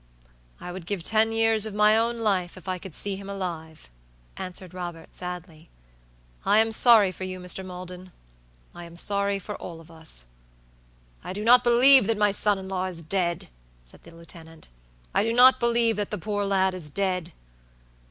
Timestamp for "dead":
13.03-13.49, 16.89-17.31